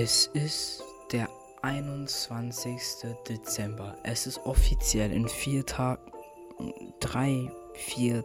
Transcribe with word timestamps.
Es 0.00 0.30
ist 0.32 0.84
der 1.10 1.28
21. 1.62 2.80
Dezember. 3.28 3.96
Es 4.04 4.28
ist 4.28 4.38
offiziell 4.46 5.10
in 5.10 5.26
vier 5.26 5.66
Tagen, 5.66 6.12
drei, 7.00 7.50
vier 7.74 8.24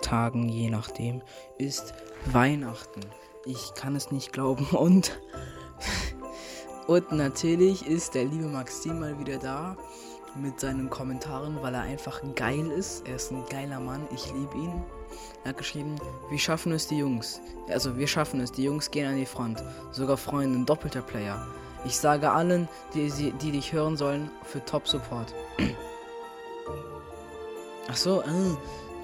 Tagen, 0.00 0.48
je 0.48 0.70
nachdem, 0.70 1.20
ist 1.58 1.92
Weihnachten. 2.26 3.00
Ich 3.46 3.74
kann 3.74 3.96
es 3.96 4.12
nicht 4.12 4.32
glauben 4.32 4.64
und 4.76 5.20
und 6.86 7.10
natürlich 7.10 7.84
ist 7.84 8.14
der 8.14 8.26
liebe 8.26 8.46
Maxim 8.46 9.00
mal 9.00 9.18
wieder 9.18 9.38
da 9.38 9.76
mit 10.36 10.60
seinen 10.60 10.88
Kommentaren, 10.88 11.60
weil 11.62 11.74
er 11.74 11.82
einfach 11.82 12.22
geil 12.36 12.70
ist. 12.70 13.08
Er 13.08 13.16
ist 13.16 13.32
ein 13.32 13.44
geiler 13.50 13.80
Mann. 13.80 14.06
Ich 14.14 14.32
liebe 14.32 14.56
ihn. 14.56 14.84
Er 15.44 15.50
hat 15.50 15.58
geschrieben, 15.58 15.96
wir 16.30 16.38
schaffen 16.38 16.72
es 16.72 16.86
die 16.86 16.98
Jungs. 16.98 17.40
Also 17.68 17.96
wir 17.96 18.06
schaffen 18.06 18.40
es, 18.40 18.52
die 18.52 18.64
Jungs 18.64 18.90
gehen 18.90 19.06
an 19.06 19.16
die 19.16 19.26
Front. 19.26 19.62
Sogar 19.92 20.16
Freunde, 20.16 20.58
ein 20.58 20.66
doppelter 20.66 21.02
Player. 21.02 21.46
Ich 21.84 21.96
sage 21.96 22.30
allen, 22.30 22.68
die, 22.94 23.10
die 23.40 23.52
dich 23.52 23.72
hören 23.72 23.96
sollen, 23.96 24.30
für 24.44 24.64
Top 24.64 24.88
Support. 24.88 25.32
Ach 27.90 27.96
so, 27.96 28.20
äh, 28.22 28.24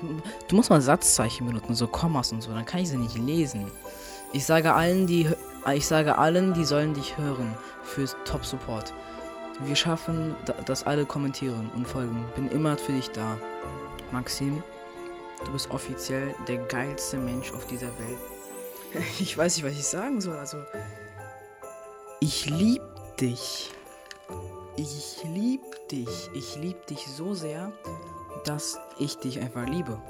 du, 0.01 0.23
du, 0.49 0.57
musst 0.57 0.71
mal 0.71 0.81
Satzzeichen 0.81 1.47
benutzen, 1.47 1.75
so 1.75 1.87
Kommas 1.87 2.33
und 2.33 2.43
so, 2.43 2.53
dann 2.53 2.67
kann 2.67 2.81
ich 2.81 2.89
sie 2.91 2.99
nicht 2.99 3.17
lesen. 3.17 3.71
Ich 4.33 4.45
sage 4.45 4.75
allen, 4.75 5.07
die 5.07 5.29
ich 5.73 5.87
sage 5.87 6.19
allen, 6.19 6.53
die 6.53 6.65
sollen 6.65 6.93
dich 6.93 7.17
hören 7.17 7.55
für 7.83 8.07
Top 8.25 8.45
Support. 8.45 8.93
Wir 9.61 9.77
schaffen, 9.77 10.35
dass 10.67 10.85
alle 10.85 11.07
kommentieren 11.07 11.71
und 11.75 11.87
folgen. 11.89 12.25
Bin 12.35 12.49
immer 12.49 12.77
für 12.77 12.93
dich 12.93 13.11
da. 13.11 13.39
Maxim, 14.13 14.63
du 15.45 15.53
bist 15.53 15.71
offiziell 15.71 16.35
der 16.49 16.59
geilste 16.59 17.17
Mensch 17.17 17.53
auf 17.53 17.67
dieser 17.67 17.89
Welt. 17.99 18.19
Ich 19.19 19.37
weiß 19.37 19.57
nicht, 19.57 19.65
was 19.65 19.73
ich 19.73 19.87
sagen 19.87 20.21
soll. 20.21 20.37
Also, 20.37 20.59
ich 22.21 22.47
lieb 22.47 22.83
dich. 23.21 23.73
Ich 24.77 25.23
lieb 25.25 25.63
dich. 25.89 26.31
Ich 26.33 26.57
lieb 26.57 26.87
dich 26.87 27.07
so 27.07 27.35
sehr, 27.35 27.73
dass 28.45 28.79
ich 28.99 29.17
dich 29.19 29.41
einfach 29.41 29.67
liebe. 29.67 30.01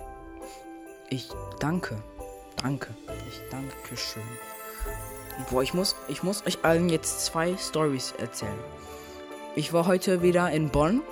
Ich 1.09 1.29
danke. 1.61 2.03
Danke. 2.63 2.95
Ich 3.29 3.41
danke 3.51 3.97
schön. 3.97 4.23
Boah, 5.51 5.63
ich 5.63 5.75
muss, 5.75 5.97
ich 6.09 6.23
muss 6.23 6.47
euch 6.47 6.59
allen 6.63 6.89
jetzt 6.89 7.25
zwei 7.25 7.57
Stories 7.57 8.13
erzählen. 8.19 8.59
Ich 9.57 9.73
war 9.73 9.87
heute 9.87 10.23
wieder 10.23 10.51
in 10.51 10.69
Bonn 10.69 11.03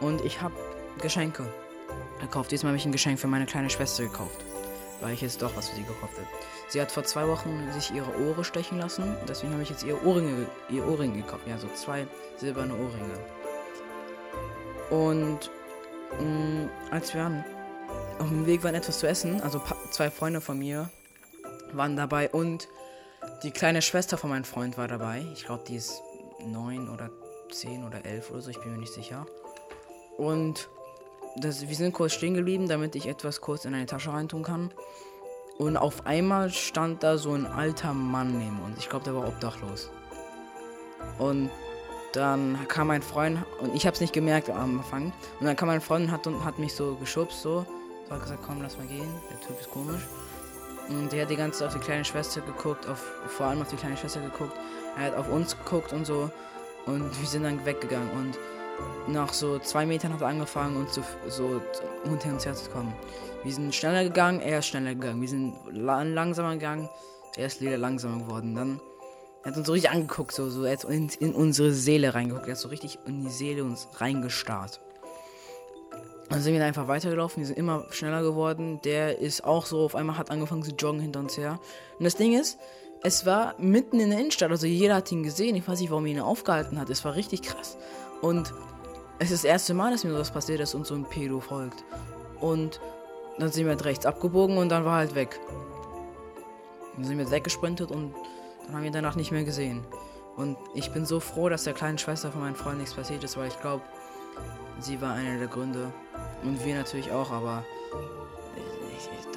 und 0.00 0.24
ich 0.24 0.40
habe 0.40 0.54
Geschenke 1.00 1.46
gekauft. 2.20 2.50
Diesmal 2.50 2.70
habe 2.70 2.78
ich 2.78 2.86
ein 2.86 2.92
Geschenk 2.92 3.18
für 3.18 3.26
meine 3.26 3.46
kleine 3.46 3.70
Schwester 3.70 4.04
gekauft, 4.04 4.44
weil 5.00 5.14
ich 5.14 5.20
jetzt 5.20 5.42
doch 5.42 5.56
was 5.56 5.68
für 5.68 5.76
sie 5.76 5.82
gekauft 5.82 6.14
habe. 6.16 6.26
Sie 6.68 6.80
hat 6.80 6.92
vor 6.92 7.04
zwei 7.04 7.26
Wochen 7.26 7.70
sich 7.72 7.92
ihre 7.92 8.10
Ohren 8.20 8.44
stechen 8.44 8.78
lassen, 8.78 9.16
deswegen 9.28 9.52
habe 9.52 9.62
ich 9.62 9.70
jetzt 9.70 9.84
ihr 9.84 10.04
Ohrringe, 10.04 10.46
ihr 10.68 10.86
Ohrring 10.86 11.14
gekauft. 11.14 11.46
Ja, 11.46 11.58
so 11.58 11.68
zwei 11.74 12.06
silberne 12.36 12.74
Ohrringe. 12.74 13.18
Und 14.90 15.50
mh, 16.18 16.24
mm, 16.24 16.70
als 16.90 17.14
wir 17.14 17.44
auf 18.18 18.28
dem 18.28 18.46
Weg 18.46 18.64
waren, 18.64 18.74
etwas 18.74 18.98
zu 18.98 19.08
essen, 19.08 19.40
also 19.40 19.60
zwei 19.90 20.10
Freunde 20.10 20.40
von 20.40 20.58
mir 20.58 20.90
waren 21.72 21.96
dabei 21.96 22.30
und 22.30 22.68
die 23.42 23.50
kleine 23.50 23.82
Schwester 23.82 24.16
von 24.16 24.30
meinem 24.30 24.44
Freund 24.44 24.78
war 24.78 24.88
dabei. 24.88 25.24
Ich 25.32 25.44
glaube, 25.44 25.64
die 25.66 25.76
ist 25.76 26.02
neun 26.44 26.88
oder 26.88 27.10
10 27.50 27.84
oder 27.84 28.04
11 28.04 28.30
oder 28.30 28.40
so, 28.40 28.50
ich 28.50 28.60
bin 28.60 28.72
mir 28.72 28.78
nicht 28.78 28.92
sicher. 28.92 29.26
Und 30.16 30.68
das, 31.40 31.68
wir 31.68 31.76
sind 31.76 31.92
kurz 31.92 32.12
stehen 32.12 32.34
geblieben, 32.34 32.68
damit 32.68 32.94
ich 32.94 33.06
etwas 33.06 33.40
kurz 33.40 33.64
in 33.64 33.74
eine 33.74 33.86
Tasche 33.86 34.12
reintun 34.12 34.42
kann. 34.42 34.70
Und 35.58 35.76
auf 35.76 36.06
einmal 36.06 36.50
stand 36.50 37.02
da 37.02 37.18
so 37.18 37.32
ein 37.32 37.46
alter 37.46 37.92
Mann 37.92 38.38
neben 38.38 38.60
uns. 38.62 38.78
Ich 38.78 38.88
glaube, 38.88 39.04
der 39.04 39.14
war 39.14 39.26
obdachlos. 39.26 39.90
Und 41.18 41.50
dann 42.12 42.58
kam 42.68 42.86
mein 42.86 43.02
Freund, 43.02 43.38
und 43.60 43.74
ich 43.74 43.86
habe 43.86 43.94
es 43.94 44.00
nicht 44.00 44.12
gemerkt 44.12 44.50
am 44.50 44.78
Anfang. 44.78 45.12
Und 45.40 45.46
dann 45.46 45.56
kam 45.56 45.68
mein 45.68 45.80
Freund 45.80 46.06
und 46.06 46.12
hat, 46.12 46.26
hat 46.44 46.58
mich 46.58 46.74
so 46.74 46.94
geschubst, 46.94 47.42
so. 47.42 47.66
So 48.08 48.14
hat 48.14 48.22
gesagt, 48.22 48.42
komm, 48.46 48.62
lass 48.62 48.78
mal 48.78 48.86
gehen. 48.86 49.12
Der 49.30 49.40
Typ 49.40 49.60
ist 49.60 49.70
komisch. 49.70 50.02
Und 50.88 51.12
der 51.12 51.22
hat 51.22 51.30
die 51.30 51.36
ganze 51.36 51.58
Zeit 51.58 51.68
auf 51.68 51.74
die 51.74 51.80
kleine 51.80 52.04
Schwester 52.04 52.40
geguckt, 52.40 52.88
auf, 52.88 53.04
vor 53.26 53.46
allem 53.46 53.60
auf 53.60 53.68
die 53.68 53.76
kleine 53.76 53.96
Schwester 53.96 54.20
geguckt. 54.20 54.56
Er 54.96 55.06
hat 55.06 55.16
auf 55.16 55.28
uns 55.28 55.56
geguckt 55.56 55.92
und 55.92 56.06
so. 56.06 56.30
Und 56.86 57.20
wir 57.20 57.28
sind 57.28 57.42
dann 57.42 57.64
weggegangen. 57.66 58.10
Und 58.10 58.38
nach 59.06 59.32
so 59.32 59.58
zwei 59.58 59.86
Metern 59.86 60.12
hat 60.12 60.20
er 60.20 60.28
angefangen, 60.28 60.76
uns 60.76 60.94
so, 60.94 61.02
so 61.28 61.60
hinter 62.04 62.28
uns 62.28 62.46
her 62.46 62.54
zu 62.54 62.70
kommen. 62.70 62.92
Wir 63.44 63.52
sind 63.52 63.74
schneller 63.74 64.04
gegangen, 64.04 64.40
er 64.40 64.58
ist 64.58 64.66
schneller 64.66 64.94
gegangen. 64.94 65.20
Wir 65.20 65.28
sind 65.28 65.54
langsamer 65.72 66.54
gegangen, 66.54 66.88
er 67.36 67.46
ist 67.46 67.60
wieder 67.60 67.78
langsamer 67.78 68.24
geworden. 68.24 68.54
Dann 68.54 68.80
hat 69.44 69.56
uns 69.56 69.66
so 69.66 69.72
richtig 69.72 69.90
angeguckt, 69.90 70.32
so, 70.32 70.50
so 70.50 70.64
er 70.64 70.72
hat 70.72 70.84
in, 70.84 71.08
in 71.20 71.34
unsere 71.34 71.72
Seele 71.72 72.14
reingeguckt. 72.14 72.46
Er 72.46 72.52
hat 72.52 72.60
so 72.60 72.68
richtig 72.68 72.98
in 73.06 73.22
die 73.22 73.30
Seele 73.30 73.64
uns 73.64 73.88
reingestarrt. 73.96 74.80
Dann 76.28 76.42
sind 76.42 76.52
wir 76.52 76.60
dann 76.60 76.68
einfach 76.68 76.88
weitergelaufen, 76.88 77.40
wir 77.40 77.46
sind 77.46 77.56
immer 77.56 77.86
schneller 77.90 78.22
geworden. 78.22 78.80
Der 78.84 79.18
ist 79.18 79.44
auch 79.44 79.64
so, 79.64 79.80
auf 79.80 79.94
einmal 79.94 80.18
hat 80.18 80.30
angefangen 80.30 80.62
zu 80.62 80.72
joggen 80.72 81.00
hinter 81.00 81.20
uns 81.20 81.38
her. 81.38 81.58
Und 81.98 82.04
das 82.04 82.16
Ding 82.16 82.38
ist, 82.38 82.58
es 83.02 83.24
war 83.24 83.54
mitten 83.58 84.00
in 84.00 84.10
der 84.10 84.18
Innenstadt, 84.18 84.50
also 84.50 84.66
jeder 84.66 84.96
hat 84.96 85.10
ihn 85.12 85.22
gesehen. 85.22 85.56
Ich 85.56 85.66
weiß 85.66 85.80
nicht, 85.80 85.90
warum 85.90 86.04
er 86.06 86.12
ihn 86.12 86.20
aufgehalten 86.20 86.78
hat. 86.78 86.90
Es 86.90 87.04
war 87.04 87.14
richtig 87.14 87.42
krass. 87.42 87.78
Und 88.20 88.52
es 89.18 89.30
ist 89.30 89.44
das 89.44 89.50
erste 89.50 89.74
Mal, 89.74 89.92
dass 89.92 90.04
mir 90.04 90.10
sowas 90.10 90.30
passiert, 90.30 90.60
dass 90.60 90.74
uns 90.74 90.88
so 90.88 90.94
ein 90.94 91.04
Pedo 91.04 91.40
folgt. 91.40 91.84
Und 92.40 92.80
dann 93.38 93.50
sind 93.50 93.64
wir 93.64 93.70
halt 93.70 93.84
rechts 93.84 94.06
abgebogen 94.06 94.58
und 94.58 94.68
dann 94.68 94.84
war 94.84 94.96
halt 94.96 95.14
weg. 95.14 95.40
Dann 96.94 97.04
sind 97.04 97.16
wir 97.16 97.24
jetzt 97.24 97.32
weggesprintet 97.32 97.90
und 97.90 98.14
dann 98.66 98.76
haben 98.76 98.82
wir 98.82 98.90
danach 98.90 99.16
nicht 99.16 99.30
mehr 99.30 99.44
gesehen. 99.44 99.84
Und 100.36 100.56
ich 100.74 100.92
bin 100.92 101.04
so 101.04 101.20
froh, 101.20 101.48
dass 101.48 101.64
der 101.64 101.74
kleinen 101.74 101.98
Schwester 101.98 102.30
von 102.30 102.42
meinem 102.42 102.54
Freund 102.54 102.78
nichts 102.78 102.94
passiert 102.94 103.24
ist, 103.24 103.36
weil 103.36 103.48
ich 103.48 103.60
glaube, 103.60 103.82
sie 104.80 105.00
war 105.00 105.14
einer 105.14 105.38
der 105.38 105.48
Gründe. 105.48 105.92
Und 106.44 106.64
wir 106.64 106.76
natürlich 106.76 107.10
auch, 107.10 107.30
aber 107.30 107.64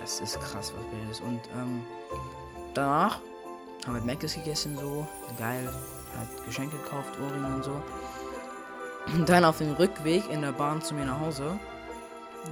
das 0.01 0.19
ist 0.19 0.39
krass, 0.41 0.73
was 0.75 0.85
Bild 0.85 1.11
ist. 1.11 1.21
Und 1.21 1.39
ähm, 1.55 1.83
danach 2.73 3.19
haben 3.85 3.95
wir 3.95 4.01
Mc's 4.01 4.35
gegessen, 4.35 4.77
so. 4.77 5.07
Geil. 5.37 5.67
Hat 6.17 6.45
Geschenke 6.45 6.75
gekauft, 6.77 7.09
Ohrringe 7.21 7.55
und 7.55 7.63
so. 7.63 7.81
Und 9.07 9.27
dann 9.27 9.45
auf 9.45 9.57
dem 9.57 9.73
Rückweg 9.73 10.29
in 10.31 10.41
der 10.41 10.51
Bahn 10.51 10.81
zu 10.81 10.93
mir 10.93 11.05
nach 11.05 11.19
Hause 11.19 11.59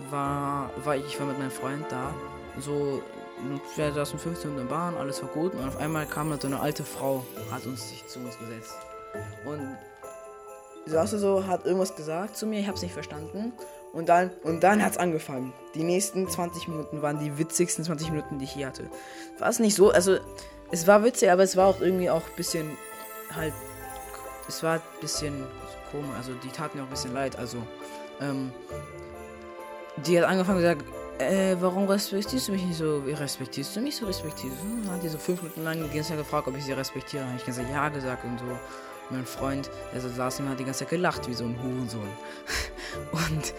war, 0.09 0.71
war 0.83 0.95
ich, 0.95 1.05
ich 1.05 1.19
war 1.19 1.27
mit 1.27 1.37
meinem 1.37 1.51
Freund 1.51 1.85
da. 1.89 2.13
So, 2.59 3.01
wir 3.75 3.93
saßen 3.93 4.19
15 4.19 4.49
Minuten 4.49 4.61
in 4.63 4.67
der 4.67 4.75
Bahn, 4.75 4.95
alles 4.95 5.21
war 5.21 5.29
gut. 5.29 5.53
Und 5.53 5.67
auf 5.67 5.77
einmal 5.77 6.05
kam 6.05 6.29
da 6.29 6.37
so 6.39 6.47
eine 6.47 6.59
alte 6.59 6.83
Frau, 6.83 7.23
hat 7.51 7.65
uns 7.65 7.89
sich 7.89 8.05
zu 8.07 8.19
uns 8.19 8.37
gesetzt. 8.37 8.75
Und 9.45 9.77
saß 10.85 11.11
so, 11.11 11.45
hat 11.45 11.65
irgendwas 11.65 11.95
gesagt 11.95 12.35
zu 12.35 12.45
mir, 12.45 12.59
ich 12.59 12.67
hab's 12.67 12.81
nicht 12.81 12.93
verstanden. 12.93 13.53
Und 13.93 14.09
dann, 14.09 14.31
und 14.43 14.63
dann 14.63 14.83
hat's 14.83 14.97
angefangen. 14.97 15.53
Die 15.73 15.83
nächsten 15.83 16.29
20 16.29 16.67
Minuten 16.67 17.01
waren 17.01 17.19
die 17.19 17.37
witzigsten 17.37 17.83
20 17.83 18.11
Minuten, 18.11 18.39
die 18.39 18.45
ich 18.45 18.51
hier 18.51 18.67
hatte. 18.67 18.89
War 19.39 19.49
es 19.49 19.59
nicht 19.59 19.75
so, 19.75 19.91
also 19.91 20.17
es 20.71 20.85
war 20.85 21.03
witzig, 21.03 21.31
aber 21.31 21.43
es 21.43 21.57
war 21.57 21.67
auch 21.67 21.81
irgendwie 21.81 22.09
auch 22.09 22.21
ein 22.21 22.35
bisschen 22.35 22.77
halt. 23.35 23.53
Es 24.47 24.63
war 24.63 24.75
ein 24.75 24.81
bisschen 25.01 25.43
komisch. 25.91 26.15
Also 26.17 26.33
die 26.43 26.49
taten 26.49 26.77
mir 26.77 26.83
auch 26.83 26.87
ein 26.87 26.91
bisschen 26.91 27.13
leid. 27.13 27.37
Also, 27.37 27.57
ähm, 28.21 28.51
die 29.97 30.19
hat 30.19 30.27
angefangen 30.27 30.59
gesagt, 30.59 30.85
äh, 31.19 31.55
warum 31.59 31.85
respektierst 31.85 32.47
du 32.47 32.51
mich 32.53 32.63
nicht 32.63 32.77
so? 32.77 32.99
Respektierst 33.05 33.75
du 33.75 33.81
mich 33.81 33.95
so? 33.95 34.05
Respektierst 34.05 34.55
du? 34.61 34.85
Dann 34.85 34.95
hat 34.95 35.03
die 35.03 35.09
so 35.09 35.17
fünf 35.17 35.41
Minuten 35.41 35.63
lang 35.63 35.83
die 35.83 35.95
ganze 35.95 36.09
Zeit 36.09 36.17
gefragt, 36.17 36.47
ob 36.47 36.57
ich 36.57 36.63
sie 36.63 36.71
respektiere. 36.71 37.25
Habe 37.25 37.35
ich 37.37 37.45
ganz 37.45 37.57
ja 37.57 37.89
gesagt 37.89 38.23
und 38.23 38.39
so. 38.39 38.45
Mein 39.09 39.25
Freund, 39.25 39.69
der 39.93 40.01
so 40.01 40.09
saß 40.09 40.39
und 40.39 40.49
hat 40.49 40.59
die 40.59 40.63
ganze 40.63 40.79
Zeit 40.79 40.89
gelacht, 40.89 41.27
wie 41.27 41.33
so 41.33 41.43
ein 41.43 41.61
Hurensohn. 41.61 42.07
und 43.11 43.53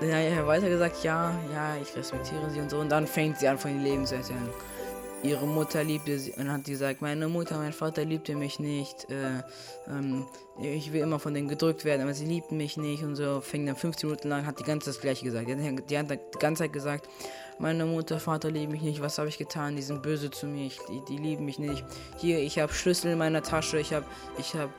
dann 0.00 0.10
hat 0.10 0.18
er 0.18 0.46
weiter 0.46 0.68
gesagt, 0.68 1.02
ja, 1.04 1.32
ja, 1.52 1.76
ich 1.80 1.96
respektiere 1.96 2.50
sie 2.50 2.60
und 2.60 2.70
so. 2.70 2.78
Und 2.78 2.90
dann 2.90 3.06
fängt 3.06 3.38
sie 3.38 3.48
an, 3.48 3.56
von 3.56 3.70
ihrem 3.70 3.84
Leben 3.84 4.06
zu 4.06 4.16
erzählen 4.16 4.48
ihre 5.24 5.46
Mutter 5.46 5.82
liebte 5.82 6.18
sie 6.18 6.32
und 6.32 6.52
hat 6.52 6.64
gesagt, 6.64 7.00
meine 7.00 7.28
Mutter, 7.28 7.56
mein 7.56 7.72
Vater 7.72 8.04
liebte 8.04 8.36
mich 8.36 8.58
nicht. 8.58 9.10
Äh, 9.10 9.42
ähm, 9.88 10.26
ich 10.62 10.92
will 10.92 11.00
immer 11.00 11.18
von 11.18 11.34
denen 11.34 11.48
gedrückt 11.48 11.84
werden, 11.84 12.02
aber 12.02 12.14
sie 12.14 12.26
liebten 12.26 12.56
mich 12.56 12.76
nicht 12.76 13.02
und 13.02 13.16
so. 13.16 13.40
Fing 13.40 13.66
dann 13.66 13.76
15 13.76 14.08
Minuten 14.08 14.28
lang, 14.28 14.46
hat 14.46 14.60
die 14.60 14.64
ganze 14.64 14.90
das 14.90 15.00
gleiche 15.00 15.24
gesagt. 15.24 15.48
Die, 15.48 15.54
die 15.54 15.98
hat 15.98 16.10
die 16.10 16.38
ganze 16.38 16.64
Zeit 16.64 16.72
gesagt, 16.72 17.08
meine 17.58 17.86
Mutter, 17.86 18.20
Vater 18.20 18.50
lieben 18.50 18.72
mich 18.72 18.82
nicht. 18.82 19.00
Was 19.00 19.18
habe 19.18 19.28
ich 19.28 19.38
getan? 19.38 19.76
Die 19.76 19.82
sind 19.82 20.02
böse 20.02 20.30
zu 20.30 20.46
mir. 20.46 20.66
Ich, 20.66 20.78
die, 20.88 21.02
die 21.08 21.16
lieben 21.16 21.44
mich 21.44 21.58
nicht. 21.58 21.84
Hier, 22.18 22.38
ich 22.38 22.58
habe 22.58 22.72
Schlüssel 22.72 23.12
in 23.12 23.18
meiner 23.18 23.42
Tasche. 23.42 23.78
Ich 23.78 23.92
habe, 23.92 24.06
ich 24.38 24.54
habe 24.54 24.72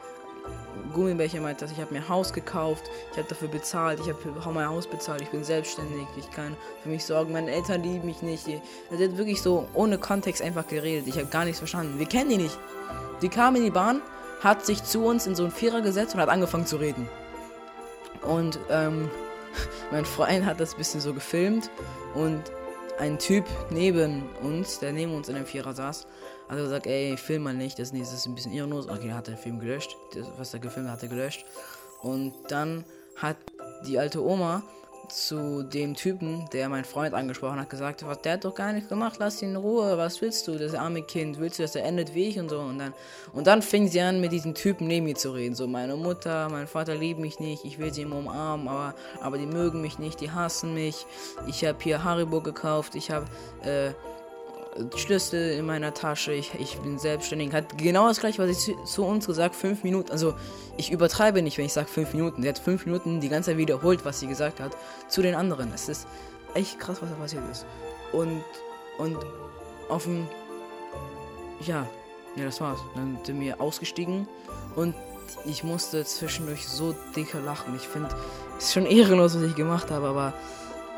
Gummibärchen 0.93 1.41
meint 1.41 1.61
das, 1.61 1.71
ich 1.71 1.79
habe 1.79 1.93
mir 1.93 2.07
Haus 2.07 2.31
gekauft, 2.31 2.83
ich 3.11 3.17
habe 3.17 3.27
dafür 3.27 3.47
bezahlt, 3.47 3.99
ich 3.99 4.07
habe 4.07 4.53
mein 4.53 4.67
Haus 4.67 4.87
bezahlt, 4.87 5.21
ich 5.21 5.29
bin 5.29 5.43
selbstständig, 5.43 6.07
ich 6.17 6.31
kann 6.31 6.55
für 6.83 6.89
mich 6.89 7.03
sorgen, 7.05 7.33
meine 7.33 7.51
Eltern 7.51 7.83
lieben 7.83 8.05
mich 8.05 8.21
nicht. 8.21 8.47
Er 8.47 8.59
hat 8.91 9.17
wirklich 9.17 9.41
so 9.41 9.67
ohne 9.73 9.97
Kontext 9.97 10.41
einfach 10.41 10.67
geredet, 10.67 11.07
ich 11.07 11.15
habe 11.15 11.27
gar 11.27 11.43
nichts 11.43 11.59
verstanden. 11.59 11.99
Wir 11.99 12.05
kennen 12.05 12.29
die 12.29 12.37
nicht. 12.37 12.57
Die 13.21 13.29
kam 13.29 13.55
in 13.55 13.63
die 13.63 13.71
Bahn, 13.71 14.01
hat 14.41 14.65
sich 14.65 14.83
zu 14.83 15.05
uns 15.05 15.27
in 15.27 15.35
so 15.35 15.43
einen 15.43 15.51
Vierer 15.51 15.81
gesetzt 15.81 16.15
und 16.15 16.21
hat 16.21 16.29
angefangen 16.29 16.65
zu 16.65 16.77
reden. 16.77 17.09
Und 18.21 18.59
ähm, 18.69 19.09
mein 19.91 20.05
Freund 20.05 20.45
hat 20.45 20.59
das 20.59 20.73
ein 20.73 20.77
bisschen 20.77 21.01
so 21.01 21.13
gefilmt 21.13 21.69
und 22.13 22.41
ein 22.99 23.19
Typ 23.19 23.45
neben 23.69 24.23
uns, 24.41 24.79
der 24.79 24.93
neben 24.93 25.13
uns 25.13 25.27
in 25.27 25.35
dem 25.35 25.45
Vierer 25.45 25.73
saß, 25.73 26.07
Also 26.47 26.63
gesagt, 26.63 26.87
ey, 26.87 27.17
film 27.17 27.43
mal 27.43 27.53
nicht, 27.53 27.79
das 27.79 27.91
ist 27.91 28.25
ein 28.25 28.35
bisschen 28.35 28.53
ehrenlos. 28.53 28.87
Okay, 28.87 29.09
er 29.09 29.15
hat 29.15 29.27
den 29.27 29.37
Film 29.37 29.59
gelöscht. 29.59 29.95
Das, 30.13 30.27
was 30.37 30.53
er 30.53 30.59
gefilmt 30.59 30.89
hat, 30.89 30.97
hat 30.97 31.03
er 31.03 31.09
gelöscht. 31.09 31.45
Und 32.01 32.33
dann 32.49 32.85
hat 33.15 33.37
die 33.87 33.97
alte 33.97 34.23
Oma 34.23 34.63
zu 35.09 35.63
dem 35.63 35.95
Typen, 35.95 36.45
der 36.53 36.69
mein 36.69 36.85
Freund 36.85 37.13
angesprochen 37.13 37.59
hat, 37.59 37.69
gesagt, 37.69 38.05
was 38.05 38.21
der 38.21 38.33
hat 38.33 38.45
doch 38.45 38.55
gar 38.55 38.73
nichts 38.73 38.89
gemacht, 38.89 39.15
lass 39.19 39.41
ihn 39.41 39.51
in 39.51 39.55
Ruhe, 39.55 39.97
was 39.97 40.21
willst 40.21 40.47
du, 40.47 40.57
das 40.57 40.73
arme 40.73 41.01
Kind, 41.03 41.39
willst 41.39 41.59
du, 41.59 41.63
dass 41.63 41.75
er 41.75 41.83
endet 41.83 42.13
wie 42.13 42.29
ich 42.29 42.39
und 42.39 42.49
so 42.49 42.59
und 42.59 42.79
dann 42.79 42.93
und 43.33 43.47
dann 43.47 43.61
fing 43.61 43.87
sie 43.87 44.01
an 44.01 44.21
mit 44.21 44.31
diesem 44.31 44.53
Typen 44.53 44.87
neben 44.87 45.05
mir 45.05 45.15
zu 45.15 45.31
reden, 45.31 45.55
so 45.55 45.67
meine 45.67 45.95
Mutter, 45.95 46.49
mein 46.49 46.67
Vater 46.67 46.95
lieben 46.95 47.21
mich 47.21 47.39
nicht, 47.39 47.65
ich 47.65 47.79
will 47.79 47.93
sie 47.93 48.03
immer 48.03 48.17
umarmen, 48.17 48.67
aber 48.67 48.95
aber 49.21 49.37
die 49.37 49.45
mögen 49.45 49.81
mich 49.81 49.99
nicht, 49.99 50.21
die 50.21 50.31
hassen 50.31 50.73
mich, 50.73 51.05
ich 51.47 51.63
habe 51.65 51.77
hier 51.81 52.03
Haribo 52.03 52.41
gekauft, 52.41 52.95
ich 52.95 53.11
habe 53.11 53.25
äh, 53.63 53.91
Schlüssel 54.95 55.51
in 55.51 55.65
meiner 55.65 55.93
Tasche, 55.93 56.33
ich, 56.33 56.53
ich 56.59 56.77
bin 56.79 56.99
selbstständig. 56.99 57.53
Hat 57.53 57.77
genau 57.77 58.07
das 58.07 58.19
gleiche, 58.19 58.41
was 58.41 58.49
ich 58.49 58.57
zu, 58.57 58.83
zu 58.83 59.05
uns 59.05 59.25
gesagt, 59.25 59.55
fünf 59.55 59.83
Minuten. 59.83 60.11
Also 60.11 60.35
ich 60.77 60.91
übertreibe 60.91 61.41
nicht, 61.41 61.57
wenn 61.57 61.65
ich 61.65 61.73
sage 61.73 61.87
fünf 61.87 62.13
Minuten. 62.13 62.41
Sie 62.41 62.49
hat 62.49 62.59
fünf 62.59 62.85
Minuten 62.85 63.21
die 63.21 63.29
ganze 63.29 63.51
Zeit 63.51 63.57
wiederholt, 63.57 64.03
was 64.03 64.19
sie 64.19 64.27
gesagt 64.27 64.59
hat, 64.59 64.75
zu 65.07 65.21
den 65.21 65.35
anderen. 65.35 65.71
Es 65.73 65.87
ist 65.87 66.07
echt 66.53 66.79
krass, 66.79 67.01
was 67.01 67.09
da 67.09 67.15
passiert 67.15 67.43
ist. 67.49 67.65
Und, 68.11 68.43
und 68.97 69.17
dem, 70.03 70.27
ja, 71.65 71.87
ja, 72.35 72.45
das 72.45 72.59
war's. 72.59 72.79
Dann 72.95 73.17
sind 73.23 73.39
wir 73.39 73.61
ausgestiegen 73.61 74.27
und 74.75 74.93
ich 75.45 75.63
musste 75.63 76.03
zwischendurch 76.03 76.67
so 76.67 76.95
dicke 77.15 77.39
lachen. 77.39 77.75
Ich 77.75 77.87
finde, 77.87 78.09
es 78.57 78.65
ist 78.65 78.73
schon 78.73 78.85
ehrenlos, 78.85 79.35
was 79.35 79.43
ich 79.43 79.55
gemacht 79.55 79.89
habe, 79.89 80.07
aber 80.07 80.33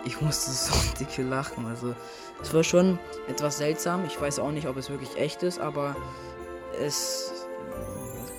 ich 0.08 0.22
musste 0.22 0.52
so 0.52 0.74
dicke 1.00 1.22
lachen. 1.22 1.66
Also 1.66 1.94
es 2.42 2.54
war 2.54 2.64
schon 2.64 2.98
etwas 3.28 3.58
seltsam. 3.58 4.06
Ich 4.06 4.20
weiß 4.20 4.40
auch 4.40 4.52
nicht, 4.52 4.68
ob 4.68 4.78
es 4.78 4.90
wirklich 4.90 5.16
echt 5.18 5.44
ist, 5.44 5.60
aber 5.60 5.96
es 6.82 7.32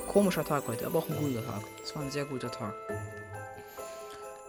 komischer 0.09 0.45
Tag 0.45 0.65
heute, 0.67 0.87
aber 0.87 0.99
auch 0.99 1.09
ein 1.09 1.17
guter 1.17 1.45
Tag. 1.45 1.63
Es 1.83 1.95
war 1.95 2.03
ein 2.03 2.11
sehr 2.11 2.25
guter 2.25 2.51
Tag. 2.51 2.75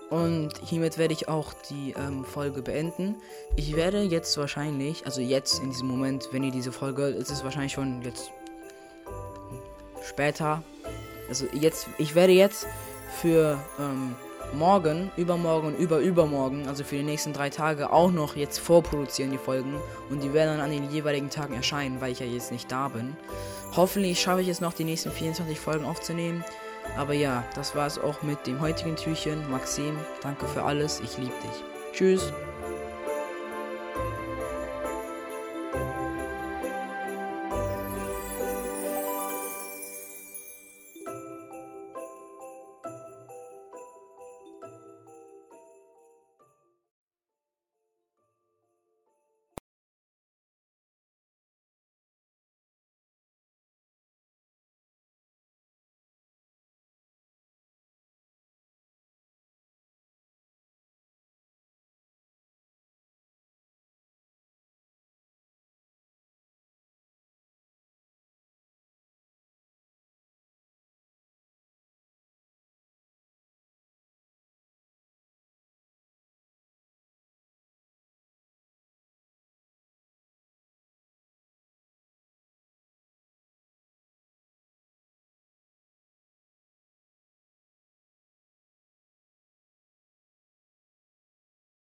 Und 0.10 0.58
hiermit 0.64 0.98
werde 0.98 1.14
ich 1.14 1.28
auch 1.28 1.54
die 1.70 1.92
ähm, 1.92 2.26
Folge 2.26 2.64
beenden. 2.64 3.18
Ich 3.56 3.76
werde 3.76 4.02
jetzt 4.02 4.36
wahrscheinlich, 4.38 5.06
also 5.06 5.22
jetzt 5.22 5.60
in 5.60 5.70
diesem 5.70 5.88
Moment, 5.88 6.30
wenn 6.32 6.42
ihr 6.44 6.52
diese 6.52 6.72
Folge, 6.72 7.04
ist 7.08 7.30
es 7.30 7.44
wahrscheinlich 7.44 7.74
schon 7.74 8.02
jetzt 8.02 8.32
später. 10.04 10.64
Also 11.28 11.46
jetzt, 11.54 11.88
ich 12.00 12.16
werde 12.16 12.34
jetzt 12.34 12.66
für 13.22 13.60
ähm, 13.80 14.16
morgen, 14.54 15.12
übermorgen 15.18 15.68
und 15.68 15.80
überübermorgen, 15.80 16.68
also 16.68 16.84
für 16.84 16.96
die 16.96 17.04
nächsten 17.04 17.34
drei 17.34 17.50
Tage, 17.50 17.92
auch 17.92 18.12
noch 18.12 18.36
jetzt 18.36 18.60
vorproduzieren, 18.60 19.32
die 19.32 19.38
Folgen. 19.38 19.76
Und 20.10 20.24
die 20.24 20.34
werden 20.34 20.58
dann 20.58 20.66
an 20.66 20.72
den 20.72 20.92
jeweiligen 20.92 21.30
Tagen 21.30 21.54
erscheinen, 21.54 22.02
weil 22.02 22.12
ich 22.12 22.20
ja 22.20 22.26
jetzt 22.26 22.52
nicht 22.52 22.72
da 22.72 22.88
bin. 22.88 23.16
Hoffentlich 23.76 24.20
schaffe 24.20 24.42
ich 24.42 24.48
es 24.48 24.62
noch, 24.62 24.74
die 24.74 24.84
nächsten 24.84 25.12
24 25.12 25.60
Folgen 25.60 25.86
aufzunehmen. 25.86 26.44
Aber 26.98 27.14
ja, 27.14 27.44
das 27.56 27.76
war 27.76 27.88
es 27.88 28.00
auch 28.00 28.22
mit 28.24 28.48
dem 28.48 28.62
heutigen 28.62 28.96
Türchen. 28.96 29.50
Maxim, 29.52 29.98
danke 30.22 30.48
für 30.48 30.64
alles. 30.64 31.00
Ich 31.02 31.18
liebe 31.18 31.34
dich. 31.44 31.64
Tschüss. 31.94 32.34